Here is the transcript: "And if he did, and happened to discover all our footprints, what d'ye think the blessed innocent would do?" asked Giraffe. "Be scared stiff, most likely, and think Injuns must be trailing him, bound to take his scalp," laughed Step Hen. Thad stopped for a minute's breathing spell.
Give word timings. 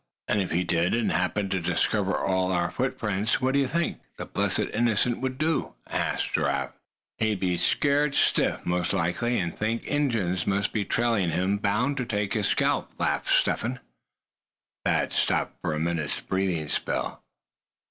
"And 0.27 0.41
if 0.41 0.49
he 0.49 0.63
did, 0.63 0.95
and 0.95 1.11
happened 1.11 1.51
to 1.51 1.59
discover 1.59 2.17
all 2.17 2.51
our 2.51 2.71
footprints, 2.71 3.39
what 3.39 3.51
d'ye 3.53 3.67
think 3.67 3.99
the 4.17 4.25
blessed 4.25 4.73
innocent 4.73 5.21
would 5.21 5.37
do?" 5.37 5.75
asked 5.87 6.33
Giraffe. 6.33 6.75
"Be 7.19 7.55
scared 7.55 8.15
stiff, 8.15 8.65
most 8.65 8.93
likely, 8.93 9.37
and 9.37 9.55
think 9.55 9.85
Injuns 9.85 10.47
must 10.47 10.73
be 10.73 10.83
trailing 10.85 11.29
him, 11.29 11.59
bound 11.59 11.97
to 11.97 12.05
take 12.05 12.33
his 12.33 12.47
scalp," 12.47 12.91
laughed 12.97 13.27
Step 13.27 13.59
Hen. 13.59 13.79
Thad 14.85 15.13
stopped 15.13 15.61
for 15.61 15.71
a 15.71 15.79
minute's 15.79 16.19
breathing 16.19 16.67
spell. 16.67 17.21